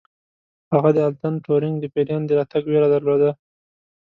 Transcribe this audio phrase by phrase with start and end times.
[0.73, 3.29] هغه د الن ټورینګ د پیریان د راتګ ویره درلوده